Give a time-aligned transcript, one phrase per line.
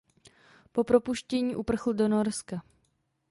[0.71, 2.63] Po propuštění uprchl do Norska.